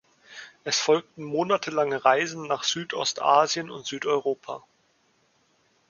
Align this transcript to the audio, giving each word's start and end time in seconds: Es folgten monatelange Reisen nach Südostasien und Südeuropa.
Es 0.63 0.79
folgten 0.79 1.23
monatelange 1.23 2.03
Reisen 2.03 2.47
nach 2.47 2.63
Südostasien 2.63 3.69
und 3.69 3.85
Südeuropa. 3.85 4.63